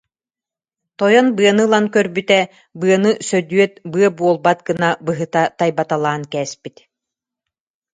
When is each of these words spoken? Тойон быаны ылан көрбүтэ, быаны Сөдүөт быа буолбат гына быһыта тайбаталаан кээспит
Тойон 0.97 1.27
быаны 1.37 1.61
ылан 1.67 1.85
көрбүтэ, 1.95 2.39
быаны 2.79 3.11
Сөдүөт 3.27 3.73
быа 3.91 4.09
буолбат 4.19 4.59
гына 4.67 4.89
быһыта 5.07 5.41
тайбаталаан 5.59 6.23
кээспит 6.33 6.75